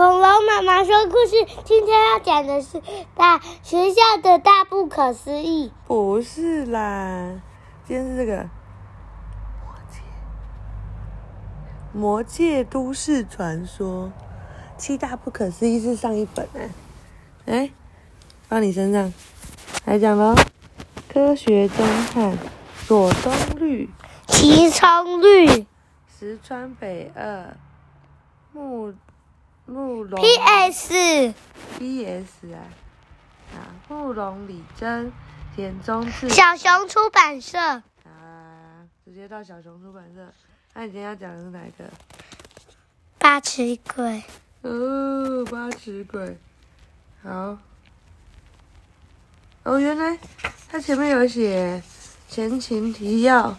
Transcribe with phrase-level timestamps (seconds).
[0.00, 2.80] 恐龙妈妈说故事，今天要讲的是
[3.14, 5.70] 大学校的大不可思议。
[5.86, 7.42] 不是啦，
[7.86, 8.48] 今天是这个。
[9.62, 10.00] 魔界。
[11.92, 14.10] 魔界都市传说。
[14.78, 16.70] 七大不可思议是上一本哎、
[17.44, 17.70] 哎，
[18.48, 19.12] 放你身上。
[19.84, 20.34] 来讲喽。
[21.12, 22.38] 科学侦探
[22.86, 23.90] 左东绿
[24.28, 25.66] 齐昌绿
[26.18, 27.54] 石川北二。
[28.54, 28.94] 木
[29.70, 31.32] 木龙 P.S.
[31.78, 32.52] P.S.
[32.52, 32.58] 啊
[33.54, 35.12] 啊木龙李真
[35.54, 40.26] 田中次小熊出版社啊，直接到小熊出版社。
[40.74, 41.84] 那你今天要讲的是哪一个？
[43.20, 44.24] 八尺鬼。
[44.62, 46.36] 哦，八尺鬼。
[47.22, 47.56] 好。
[49.62, 50.18] 哦，原来
[50.68, 51.80] 它前面有写
[52.28, 53.56] 前情提要：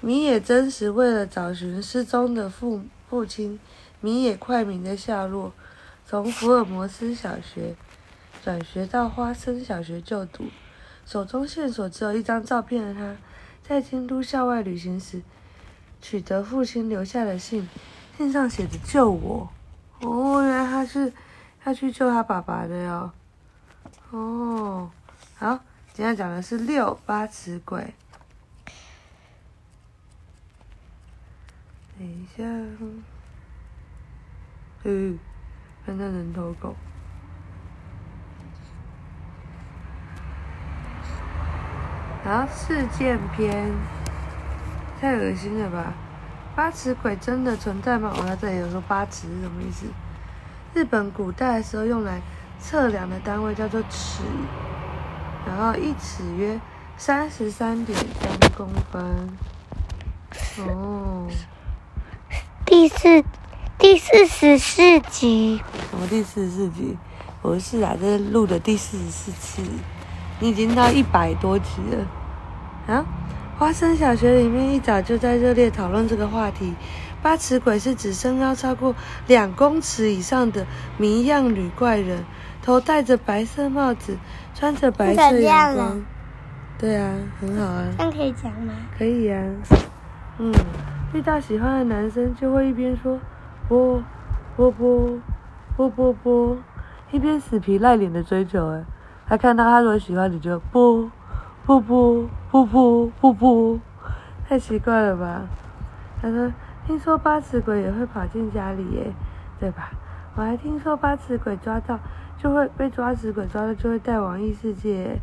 [0.00, 3.58] 米野真实为了找寻失踪的父父亲
[4.00, 5.52] 米野快明的下落，
[6.06, 7.74] 从福尔摩斯小学
[8.42, 10.46] 转学到花生小学就读。
[11.06, 13.16] 手中线索只有一张照片的他，
[13.62, 15.22] 在京都校外旅行时，
[16.00, 17.68] 取得父亲留下的信，
[18.16, 19.50] 信上写着“救我”。
[20.00, 21.12] 哦，原来他是
[21.64, 23.10] 要去救他爸爸的哟。
[24.10, 24.90] 哦，
[25.36, 25.58] 好，
[25.92, 27.92] 今天讲的是六八尺鬼。
[31.98, 32.44] 等一下，
[34.84, 35.18] 嗯，
[35.84, 36.74] 看他人头狗。
[42.24, 43.70] 好，事件篇，
[45.00, 45.92] 太恶心了吧！
[46.54, 48.12] 八尺鬼真的存在吗？
[48.16, 49.86] 我在这里有说八尺是什么意思？
[50.74, 52.20] 日本古代的时候用来
[52.58, 54.22] 测量的单位叫做尺，
[55.46, 56.60] 然后一尺约
[56.96, 59.30] 三十三点三公分。
[60.58, 61.26] 哦，
[62.66, 63.24] 第四
[63.80, 65.58] 第四十四集，
[65.90, 66.98] 什么第四十四集？
[67.40, 69.62] 不是啊，这是录的第四十四次，
[70.38, 72.94] 你已经到一百多集了。
[72.94, 73.06] 啊，
[73.58, 76.74] 花生小学里面一早就在热烈讨论这个话题。
[77.22, 78.94] 八尺鬼是指身高超过
[79.26, 80.66] 两公尺以上的
[80.98, 82.22] 谜样女怪人，
[82.62, 84.18] 头戴着白色帽子，
[84.54, 86.04] 穿着白色怎样了洋装。
[86.78, 87.86] 对啊，很好啊。
[87.96, 88.74] 这样可以讲吗？
[88.98, 89.42] 可以呀、
[90.38, 90.52] 嗯，
[91.14, 93.18] 遇到喜欢的男生就会一边说
[93.70, 94.02] 波
[94.56, 95.20] 波波
[95.76, 96.56] 波波波，
[97.12, 98.66] 一边死皮赖脸的追求。
[98.72, 98.84] 哎，
[99.28, 101.08] 他看到他如果喜欢你就波
[101.64, 103.80] 波波波波波波，
[104.48, 105.42] 太奇怪了吧？
[106.20, 106.52] 他说，
[106.84, 109.12] 听说八尺鬼也会跑进家里耶，
[109.60, 109.92] 对吧？
[110.34, 111.96] 我还听说八尺鬼抓到
[112.36, 115.20] 就会被抓死鬼抓到就会带往异世界耶，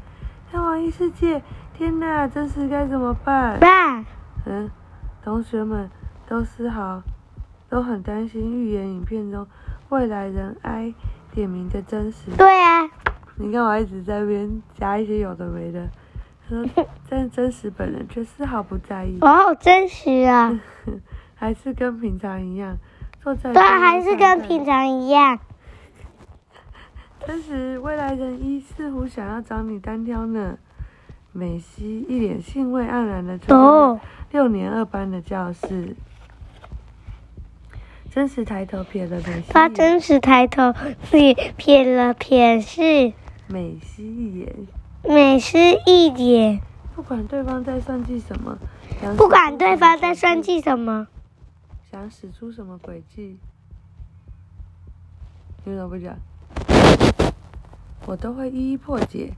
[0.50, 1.44] 带往异世界，
[1.74, 3.60] 天哪，真是该怎么办？
[3.60, 4.06] 爸，
[4.46, 4.72] 嗯，
[5.22, 5.90] 同学们
[6.30, 7.02] 都丝毫
[7.70, 9.46] 都很担心预言影片中
[9.90, 10.94] 未来人 I
[11.32, 12.32] 点名的真实。
[12.38, 12.90] 对啊，
[13.36, 15.90] 你看我一直在那边加一些有的没的，
[16.48, 16.66] 说
[17.10, 20.60] 但真实本人却丝毫不在意，我好真实啊！
[21.36, 22.78] 还是跟平常一样
[23.22, 25.38] 坐在对还是跟平常一样。
[27.28, 30.58] 真实未来人一似乎想要找你单挑呢。
[31.34, 34.00] 美西一脸兴味盎然的出现哦
[34.32, 35.96] 六年二班的教室。
[38.12, 40.74] 真实抬头瞥了美希他，真实抬头，
[41.12, 43.14] 瞥瞥了瞥是
[43.48, 44.56] 美西一眼，
[45.04, 46.60] 美西一眼，
[46.96, 48.58] 不管对方在算计什么，
[49.16, 51.08] 不管对方在算计计什么。
[51.90, 53.38] 想使出什么诡计，
[55.64, 56.18] 你为什么不讲？
[58.06, 59.32] 我都会一一破解。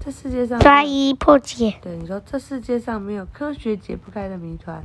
[0.00, 4.84] 这世界上抓一破解，对你说，这世界上没有科学解不开的谜团。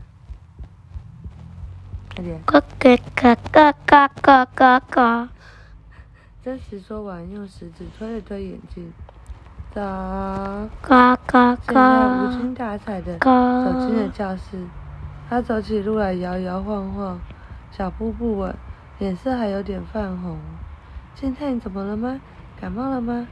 [2.16, 5.30] 快点，咯咯咯咯咯咯咯咯。
[6.44, 8.92] 真实说完，用食指推了推眼镜，
[9.74, 9.82] 早。
[10.82, 14.68] 咯咯现在无精打采的走进了，教室，
[15.30, 17.20] 他走起路来摇摇晃晃，
[17.72, 18.54] 脚步不稳，
[19.00, 20.38] 脸色还有点泛红。
[21.16, 22.20] 健太，你怎么了吗？
[22.60, 23.26] 感冒了吗？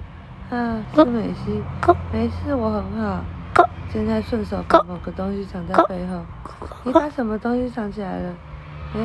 [0.49, 3.23] 啊，是美希，咯没事，我很好。
[3.53, 6.21] 咯健太顺手把某个东西藏在背后，
[6.83, 8.33] 你把什么东西藏起来了？
[8.93, 8.99] 哎，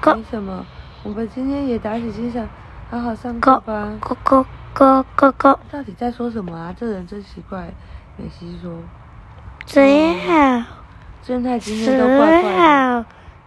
[0.00, 0.64] 咯没什么，
[1.02, 2.48] 我们今天也打起精神，
[2.90, 3.92] 好好上课吧。
[4.00, 6.74] 咯咯咯咯咯，到底在说什么啊？
[6.76, 7.72] 这人真奇怪。
[8.16, 8.72] 美西说，
[9.66, 10.64] 最好
[11.20, 13.02] 正太今天都怪最怪的。
[13.02, 13.04] 好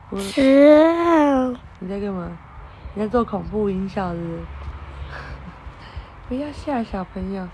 [0.09, 2.27] 我最好，你在干嘛？
[2.93, 4.39] 你在做恐怖音效是不是？
[6.27, 7.47] 不要吓小朋友。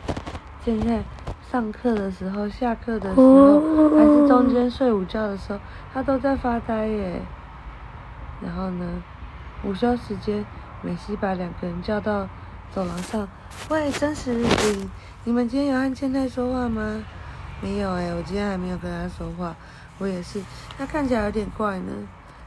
[0.66, 1.04] 现在
[1.52, 5.60] 上课的时候、下课的时候，还是中间睡午觉的时候，
[5.94, 7.22] 他都在发呆耶。
[8.44, 9.04] 然后呢，
[9.64, 10.46] 午休时间，
[10.82, 12.28] 美西把两个人叫到
[12.74, 13.28] 走廊上。
[13.70, 14.90] 喂，真实日记，
[15.24, 17.04] 你们今天有和健太说话吗？
[17.62, 19.56] 没有哎，我今天还没有跟他说话。
[20.00, 20.42] 我也是，
[20.78, 21.94] 他看起来有点怪呢。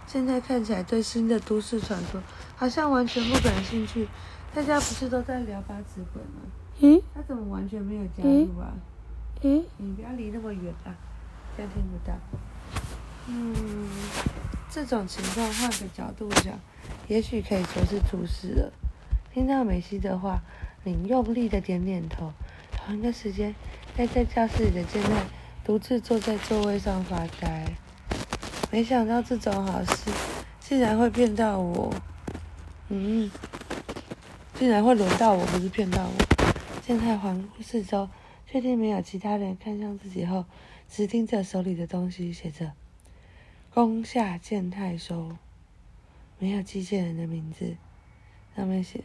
[0.06, 2.22] 现在看起来对新的都市传说
[2.54, 4.06] 好像完全不感兴趣。
[4.54, 6.42] 大家不是都在聊八尺鬼吗？
[6.78, 8.72] 嗯他怎么完全没有加入啊？
[9.42, 10.94] 嗯，你不要离那么远啊，
[11.56, 12.14] 这样听不到。
[13.28, 13.88] 嗯，
[14.70, 16.58] 这种情况换个角度讲，
[17.08, 18.72] 也许可以说是出事了。
[19.32, 20.40] 听到美希的话，
[20.84, 22.32] 你用力的点点头。
[22.72, 23.54] 同一个时间，
[23.96, 25.10] 待在教室里的健太
[25.64, 27.64] 独自坐在座位上发呆。
[28.70, 30.10] 没想到这种好事
[30.60, 31.92] 竟然会骗到我，
[32.88, 33.30] 嗯，
[34.54, 36.12] 竟然会轮到我，不是骗到我。
[36.82, 38.08] 健太环顾四周，
[38.46, 40.44] 确定没有其他人看向自己后，
[40.88, 42.72] 只盯着手里的东西，写着
[43.76, 45.36] “宫下健太收”，
[46.40, 47.76] 没有寄件人的名字，
[48.56, 49.04] 上面写。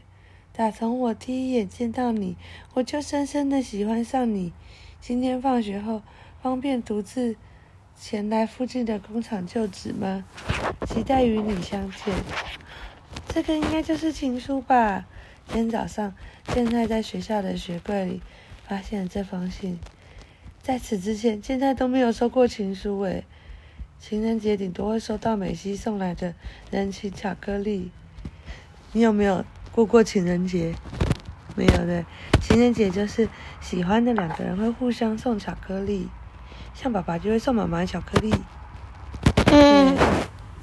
[0.54, 2.38] 打从我第一眼见到你，
[2.74, 4.54] 我就深深的喜欢上你。
[5.02, 6.02] 今天放学后，
[6.42, 7.36] 方便独自
[8.00, 10.24] 前来附近的工厂就职吗？
[10.88, 12.16] 期待与你相见。
[13.28, 15.06] 这个应该就是情书吧？
[15.48, 16.16] 今天早上，
[16.54, 18.22] 健太在学校的雪柜里
[18.66, 19.78] 发现了这封信。
[20.62, 23.26] 在此之前，健太都没有收过情书诶。
[24.02, 26.34] 情人节顶多会收到美希送来的
[26.72, 27.92] 人情巧克力。
[28.94, 29.46] 你有没有？
[29.72, 30.74] 过过情人节，
[31.56, 32.04] 没有的，
[32.42, 33.30] 情人节就是
[33.62, 36.10] 喜欢的两个人会互相送巧克力，
[36.74, 38.34] 像爸爸就会送妈妈巧克力。
[39.52, 39.96] 嗯，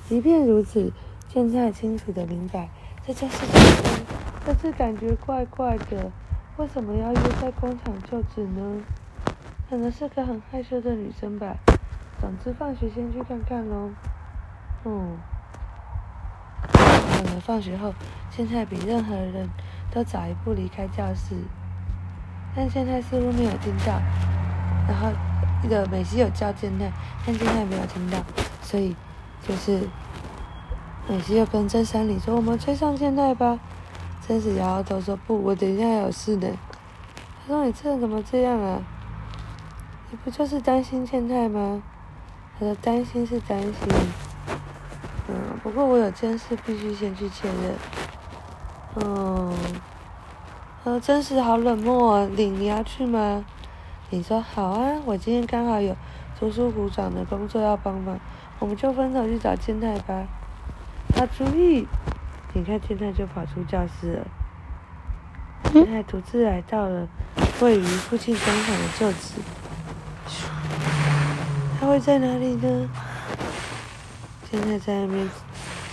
[0.09, 0.93] 即便如此，
[1.33, 2.69] 现在清楚的明白
[3.07, 3.85] 这就是情书，
[4.45, 6.11] 但是感觉怪怪的，
[6.57, 8.83] 为什么要约在工厂就职呢？
[9.71, 11.57] 可能是个很害羞的女生吧。
[12.21, 13.91] 总之，放学先去看看喽。
[14.85, 15.17] 嗯。
[16.63, 17.93] 可能放学后，
[18.31, 19.49] 现在比任何人
[19.91, 21.35] 都早一步离开教室，
[22.55, 24.01] 但现在似乎没有听到。
[24.89, 25.11] 然后，
[25.63, 26.91] 那个美希有叫健太，
[27.27, 28.19] 但健太没有听到，
[28.63, 28.95] 所以
[29.43, 29.89] 就是
[31.09, 33.59] 美希又跟真山里说：“我们追上健太吧。”
[34.27, 36.49] 真实摇摇头说：“不，我等一下还有事呢。”
[37.47, 38.81] 他说：“你这人怎么这样啊？
[40.11, 41.83] 你不就是担心健太吗？”
[42.59, 43.73] 他的：“担心是担心。”
[45.29, 47.75] 嗯，不过我有件事必须先去确认。
[48.97, 49.55] 嗯，
[50.85, 53.45] 呃，真是好冷漠哦，领你要去吗？
[54.11, 55.95] 你说好啊，我今天刚好有
[56.39, 58.19] 图书股长的工作要帮忙，
[58.59, 60.27] 我们就分头去找健太吧。
[61.15, 61.87] 好主意！
[62.55, 64.27] 你看健太就跑出教室了，
[65.73, 67.07] 健太独自来到了
[67.61, 69.35] 位于附近工厂的就职。
[71.89, 72.91] 会在哪里呢？
[74.51, 75.31] 现在在那边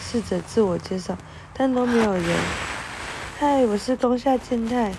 [0.02, 1.18] 试着自我介绍，
[1.54, 2.38] 但都没有人。
[3.40, 4.94] 嗨，我是宫下健太。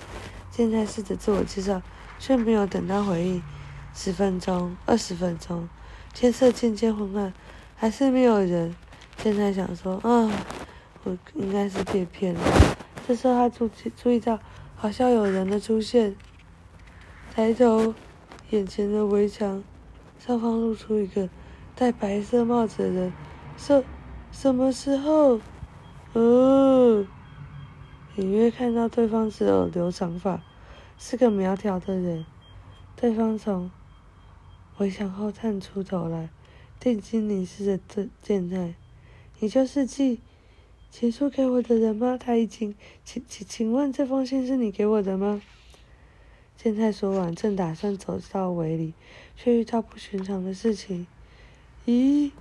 [0.49, 1.83] 健太试着自我介绍，
[2.17, 3.43] 却没有等到回应。
[3.93, 5.69] 十分钟，二十分钟，
[6.15, 7.31] 天色渐渐昏暗，
[7.75, 8.75] 还是没有人。
[9.17, 10.31] 健太想说：“啊，
[11.03, 12.41] 我应该是被骗了。”
[13.07, 14.39] 这时候他注注意到，
[14.75, 16.15] 好像有人的出现。
[17.35, 17.93] 抬头，
[18.49, 19.63] 眼前的围墙
[20.19, 21.29] 上方露出一个
[21.75, 23.13] 戴白色帽子的人。
[23.57, 23.83] 什
[24.31, 25.39] 什么时候？
[26.13, 27.05] 哦，
[28.15, 30.41] 隐约看到对方只有留长发，
[30.97, 32.25] 是个苗条的人。
[32.95, 33.69] 对方从
[34.77, 36.29] 围墙后探出头来，
[36.79, 38.73] 定睛凝视着这健太。
[39.39, 40.19] 你就是寄
[40.89, 42.17] 情书给我的人吗？
[42.19, 45.41] 他已经，请请请问这封信是你给我的吗？
[46.57, 48.95] 健太说完，正打算走到围里，
[49.35, 51.05] 却遇到不寻常的事情。
[51.85, 52.31] 咦？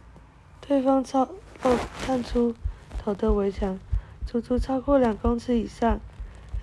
[0.66, 1.28] 对方超
[1.62, 2.54] 哦，探出
[2.98, 3.78] 头的围墙，
[4.26, 6.00] 足足超过两公尺以上。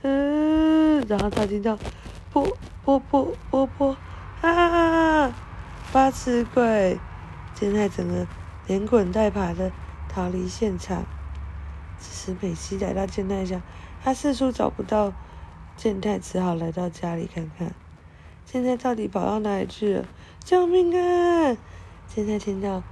[0.01, 1.77] 嗯，然后他听到
[2.31, 3.95] 波波波波波
[4.41, 5.33] 啊！
[5.93, 6.99] 八尺鬼！
[7.53, 8.27] 现在整个
[8.65, 9.71] 连滚带爬的
[10.09, 11.05] 逃离现场。
[11.99, 13.61] 此时美希来到健太家，
[14.03, 15.13] 他四处找不到
[15.75, 17.73] 健太，只好来到家里看看。
[18.45, 20.05] 健太到底跑到哪里去了？
[20.43, 21.57] 救命啊！
[22.07, 22.83] 健太听到。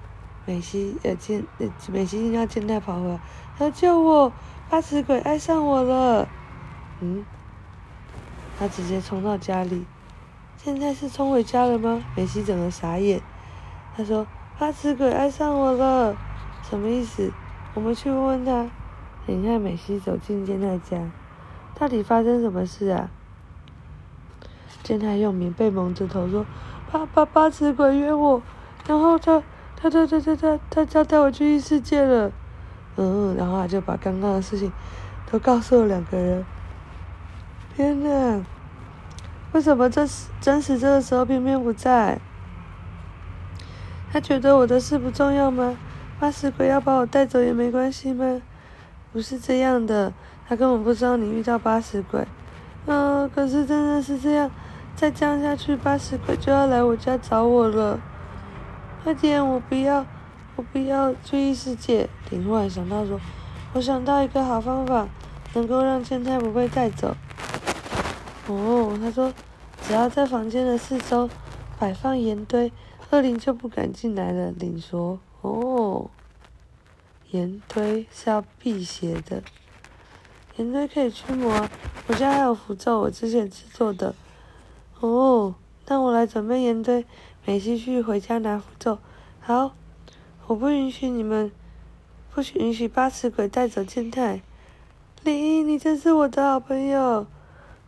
[0.43, 3.19] 美希呃见呃美希听到健太跑回来，
[3.57, 4.33] 他救我！
[4.69, 6.27] 八尺鬼爱上我了。
[6.99, 7.23] 嗯，
[8.57, 9.85] 他直接冲到家里。
[10.57, 12.01] 现在是冲回家了吗？
[12.15, 13.21] 美希整个傻眼。
[13.95, 14.25] 他说
[14.57, 16.15] ：“八尺鬼爱上我了，
[16.67, 17.31] 什么意思？
[17.73, 18.67] 我们去问问他。”
[19.27, 21.11] 你看，美希走进健太家，
[21.81, 23.09] 到底发生什么事啊？
[24.83, 26.45] 健太用棉被蒙着头说
[26.91, 28.39] ：“八八八尺鬼约我，
[28.85, 29.41] 然后他。”
[29.81, 32.31] 他他他他他他他带我去异世界了，
[32.97, 34.71] 嗯，然后他就把刚刚的事情
[35.31, 36.45] 都告诉了两个人。
[37.75, 38.45] 天哪！
[39.53, 42.19] 为什么这时真实这个时候偏偏不在？
[44.13, 45.75] 他觉得我的事不重要吗？
[46.19, 48.39] 八死鬼要把我带走也没关系吗？
[49.11, 50.13] 不是这样的，
[50.51, 52.27] 他根本不知道你遇到八死鬼。
[52.85, 54.51] 嗯，可是真的是这样，
[54.97, 57.97] 再这样下去，八死鬼就要来我家找我了。
[59.01, 60.05] 快点，我不要，
[60.57, 62.09] 我不要去异世界。
[62.31, 63.17] 林忽然想到说，
[63.71, 65.07] 我想到一个好方法，
[65.53, 67.15] 能够让千太不被带走。
[68.47, 69.31] 哦，他说，
[69.81, 71.29] 只要在房间的四周
[71.79, 72.73] 摆放盐堆。
[73.11, 74.51] 恶灵就不敢进来了。
[74.51, 76.09] 林说：“哦，
[77.29, 79.43] 盐堆是要辟邪的，
[80.57, 81.67] 盐堆可以驱魔。
[82.07, 84.13] 我家还有符咒，我之前制作的。
[84.99, 85.55] 哦，
[85.87, 87.05] 那我来准备盐堆。
[87.45, 88.99] 美西去回家拿符咒。
[89.39, 89.73] 好，
[90.47, 91.51] 我不允许你们，
[92.33, 94.41] 不许允许八尺鬼带走健太。
[95.23, 97.25] 灵，你真是我的好朋友。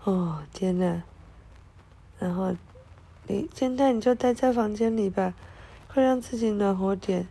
[0.04, 1.04] 哦，天呐，
[2.20, 2.56] 然后。”
[3.26, 5.34] 你现在你就待在房间里吧，
[5.88, 7.26] 快让自己暖和点。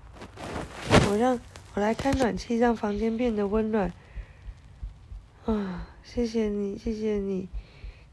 [1.10, 1.38] 我让
[1.74, 3.92] 我来开暖气，让房间变得温暖。
[5.44, 7.48] 啊，谢谢你，谢谢你。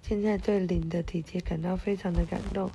[0.01, 2.71] 现在对林的体贴感到非常的感动。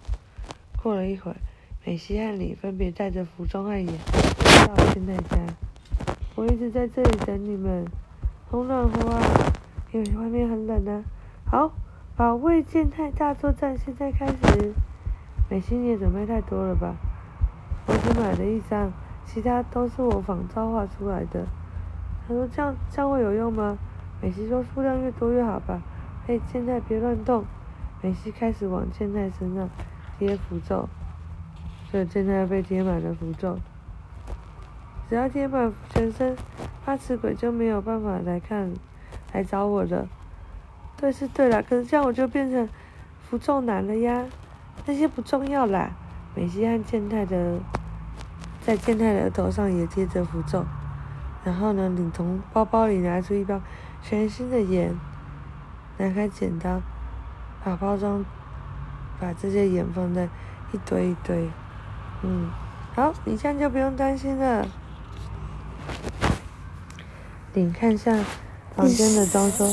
[0.81, 1.37] 过了一会儿，
[1.85, 3.99] 美西和你分别带着服装和眼
[4.69, 5.39] 到现在家。
[6.37, 7.85] 我一直在这里等你们，
[8.49, 9.21] 好暖和啊，
[9.93, 11.03] 因为外面很冷啊。
[11.45, 11.73] 好，
[12.15, 14.73] 保卫健太大作战现在开始。
[15.51, 16.95] 美西，你也准备太多了吧？
[17.89, 18.93] 我只买了一张，
[19.27, 21.45] 其他都是我仿照画出来的。
[22.29, 23.77] 他说：“这样这样会有用吗？”
[24.21, 25.83] 美西说：“数量越多越好吧。”
[26.27, 27.45] 嘿，健太别乱动。
[28.01, 29.69] 美西开始往健太身上
[30.19, 30.89] 贴符咒，
[31.91, 33.59] 所以健太被贴满了符咒。
[35.09, 36.35] 只要贴满全身，
[36.85, 38.73] 八尺鬼就没有办法来看
[39.33, 40.09] 来找我了。
[40.97, 42.69] 对，是对了，可是这样我就变成
[43.23, 44.25] 符咒男了呀。
[44.87, 45.91] 那些不重要啦。
[46.35, 47.59] 美西和健太的，
[48.63, 50.65] 在健太的额头上也贴着符咒。
[51.45, 53.61] 然后呢，你从包包里拿出一包
[54.07, 54.95] 全新的盐，
[55.97, 56.83] 拿开剪刀，
[57.65, 58.23] 把包装，
[59.19, 60.29] 把这些盐放在
[60.73, 61.49] 一堆一堆。
[62.23, 62.51] 嗯，
[62.95, 64.69] 好，你这样就不用担心了。
[67.55, 68.13] 你看下
[68.77, 69.67] 房间的装修：“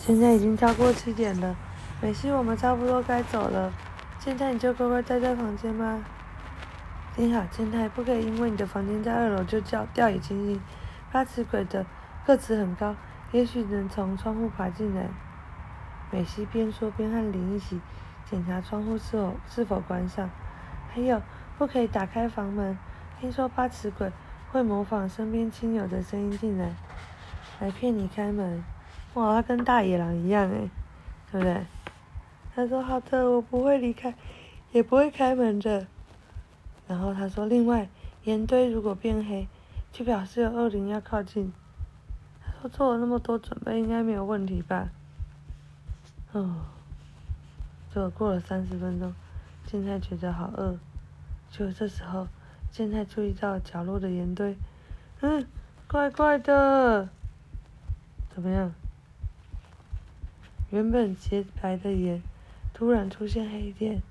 [0.00, 1.54] 现在已经超过七点了，
[2.00, 3.70] 美西，我们差不多该走了。”
[4.18, 6.02] 现在你就乖乖待在房间吗？
[7.16, 10.58] 你好，健太，不可以因为你的房间在二楼就叫掉以轻心。
[11.12, 11.84] 八尺鬼的
[12.26, 12.94] 个子很高，
[13.34, 15.08] 也许能从窗户爬进来。
[16.12, 17.80] 美西边说边和林一起
[18.30, 20.30] 检查窗户是否是否关上。
[20.92, 21.20] 还有，
[21.58, 22.78] 不可以打开房门。
[23.20, 24.12] 听说八尺鬼
[24.52, 26.76] 会模仿身边亲友的声音进来，
[27.58, 28.62] 来骗你开门。
[29.14, 30.70] 哇，他跟大野狼一样诶，
[31.32, 31.66] 对不对？
[32.54, 34.14] 他说：“好的，我不会离开，
[34.70, 35.88] 也不会开门的。”
[36.86, 37.88] 然后他说：“另外，
[38.22, 39.48] 盐堆如果变黑，
[39.90, 41.52] 就表示有恶灵要靠近。”
[42.70, 44.88] ：“做了那么多准备，应该没有问题吧？”
[46.32, 46.56] 哦，
[47.94, 49.14] 就过了三十分钟，
[49.66, 50.78] 现在觉得好饿。
[51.50, 52.26] 就这时候，
[52.70, 54.56] 现在注意到角落的盐堆，
[55.20, 55.46] 嗯，
[55.86, 57.08] 怪怪的，
[58.34, 58.72] 怎么样？
[60.70, 62.22] 原本洁白的盐。
[62.72, 64.02] 突然出现黑点，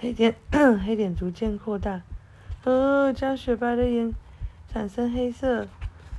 [0.00, 0.34] 黑点
[0.82, 2.00] 黑点逐渐扩大，
[2.64, 4.14] 呃，将雪白的盐
[4.66, 5.68] 产生黑色。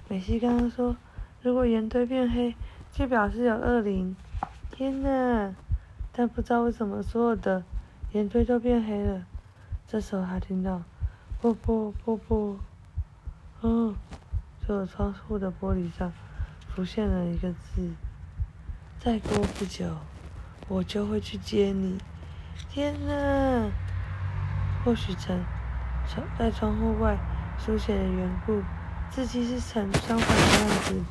[0.07, 0.95] 美西刚刚说，
[1.43, 2.55] 如果盐堆变黑，
[2.89, 4.15] 就表示有恶灵。
[4.71, 5.53] 天呐！
[6.13, 7.63] 但不知道为什么所有的
[8.13, 9.25] 盐堆都变黑了。
[9.85, 10.81] 这时候他听到，
[11.41, 12.57] 啵啵啵啵，
[13.59, 13.93] 哦，
[14.65, 16.13] 就有窗户的玻璃上
[16.73, 17.91] 浮现了一个字。
[18.97, 19.85] 再过不久。
[20.69, 21.97] 我就会去接你。
[22.69, 23.69] 天呐！
[24.85, 25.37] 或许曾
[26.39, 27.17] 在窗户外
[27.59, 28.61] 书写的缘故，
[29.09, 31.03] 字迹是成相反的样子。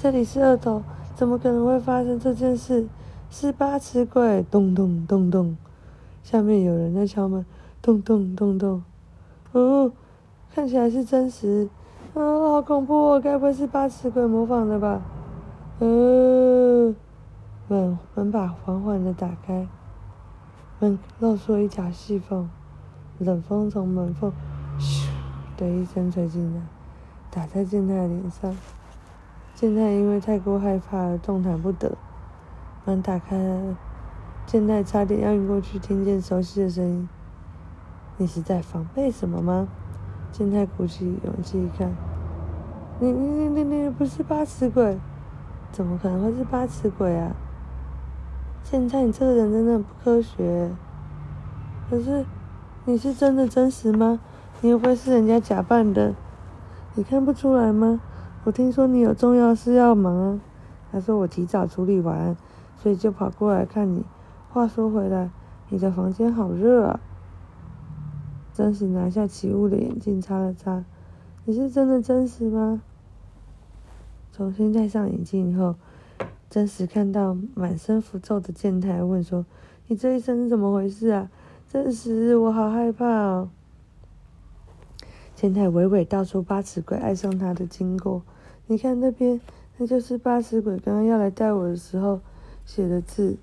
[0.00, 0.80] 这里是二头，
[1.16, 2.86] 怎么可能会发生这件事？
[3.30, 4.44] 是八尺鬼！
[4.48, 5.56] 咚咚咚咚，
[6.22, 7.44] 下面有人在敲门。
[7.82, 8.84] 咚咚咚咚。
[9.50, 9.90] 哦，
[10.54, 11.68] 看起来是真实。
[12.14, 12.94] 啊，好恐怖！
[12.94, 13.20] 哦！
[13.20, 15.02] 该不会是八尺鬼模仿的吧？
[15.80, 16.94] 嗯。
[17.66, 19.66] 门门把缓缓的打开，
[20.78, 22.48] 门露出一条细缝，
[23.18, 24.32] 冷风从门缝
[24.78, 25.08] 咻
[25.56, 26.62] 的一声吹进来，
[27.32, 28.56] 打在健太的脸上。
[29.60, 31.98] 健太因为太过害怕而动弹不得。
[32.84, 33.76] 门打开了，
[34.46, 37.08] 健太差点要晕过去，听见熟悉的声音
[38.18, 39.66] ：“你是在防备什么吗？”
[40.30, 41.90] 健太鼓起勇气一看
[43.02, 44.96] ：“你你你你你不是八尺鬼？”
[45.72, 47.34] 怎么可能会是八尺鬼啊？
[48.62, 50.70] 现在你这个人真的很不科学。
[51.90, 52.24] 可是，
[52.84, 54.20] 你是真的真实吗？
[54.60, 56.14] 你又不会是人家假扮的？
[56.94, 58.00] 你看不出来吗？
[58.48, 60.40] 我听说你有重要事要忙啊。
[60.90, 62.34] 他说我提早处理完，
[62.78, 64.02] 所以就跑过来看你。
[64.48, 65.28] 话说回来，
[65.68, 66.98] 你的房间好热啊。
[68.54, 70.82] 真实拿下起雾的眼镜擦了擦，
[71.44, 72.80] 你是真的真实吗？
[74.32, 75.74] 重新戴上眼镜以后，
[76.48, 79.44] 真实看到满身符咒的健太，问说
[79.88, 81.30] ：“你这一身是怎么回事啊？”
[81.68, 83.50] 真实，我好害怕哦。
[85.34, 88.22] 健太娓娓道出八尺鬼爱上他的经过。
[88.68, 89.40] 你看那边，
[89.78, 92.20] 那就是八尺鬼刚刚要来带我的时候
[92.64, 93.36] 写的字。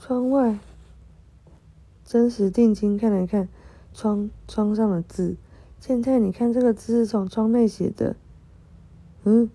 [0.00, 0.58] 窗外。
[2.04, 3.48] 真实定睛看了看
[3.92, 5.34] 窗窗上的字，
[5.80, 8.14] 健太，你看这个字是从窗内写的。
[9.24, 9.50] 嗯，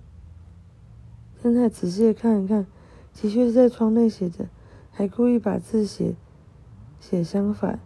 [1.42, 2.68] 健太仔细的看一看，
[3.16, 4.50] 的确是在窗内写的，
[4.92, 6.14] 还故意把字写
[7.00, 7.80] 写相反。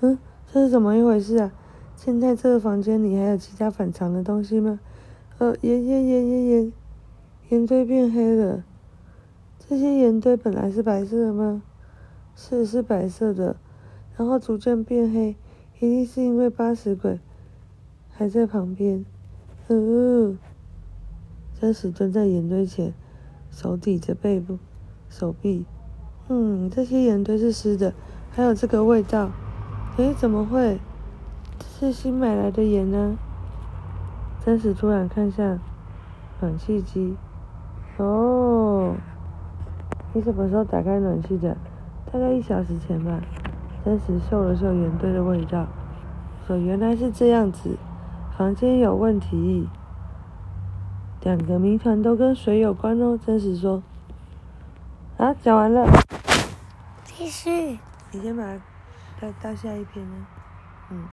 [0.00, 0.18] 嗯，
[0.50, 1.52] 这是怎么一回事啊？
[1.94, 4.80] 现在这个房间里还有其他反常的东西吗？
[5.40, 6.72] 呃，盐盐盐盐盐，
[7.48, 8.62] 盐堆变黑了。
[9.58, 11.62] 这些盐堆本来是白色的吗？
[12.36, 13.56] 是，是白色的。
[14.18, 15.34] 然后逐渐变黑，
[15.78, 17.18] 一定是因为八十鬼
[18.10, 19.06] 还在旁边。
[19.68, 20.36] 呃，
[21.58, 22.92] 真实蹲在盐堆前，
[23.50, 24.58] 手抵着背部、
[25.08, 25.64] 手臂。
[26.28, 27.94] 嗯，这些盐堆是湿的，
[28.30, 29.30] 还有这个味道。
[29.96, 30.78] 诶，怎么会？
[31.58, 33.16] 这是新买来的盐呢？
[34.44, 35.58] 真实突然看向
[36.40, 37.16] 暖气机。
[37.98, 38.94] 哦，
[40.12, 41.56] 你什么时候打开暖气的？
[42.10, 43.20] 大概一小时前吧。
[43.84, 45.66] 真实嗅了嗅原堆的味道，
[46.46, 47.76] 说：“原来是这样子，
[48.36, 49.68] 房间有问题。
[51.22, 53.82] 两个谜团都跟水有关哦。”真实说
[55.16, 55.86] ：“啊，讲完了。”
[57.04, 57.78] 继续。
[58.12, 58.58] 你先把它
[59.20, 60.39] 到到下一篇呢。